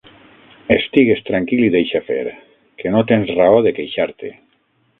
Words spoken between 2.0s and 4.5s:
fer, que no tens raó de queixar-te.